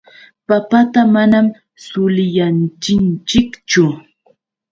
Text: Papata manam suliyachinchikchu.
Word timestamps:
Papata 0.47 1.01
manam 1.13 1.45
suliyachinchikchu. 1.85 3.83